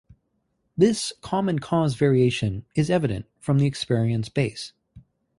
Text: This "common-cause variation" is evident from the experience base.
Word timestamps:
This 0.75 1.13
"common-cause 1.21 1.93
variation" 1.93 2.65
is 2.73 2.89
evident 2.89 3.27
from 3.39 3.59
the 3.59 3.67
experience 3.67 4.29
base. 4.29 4.73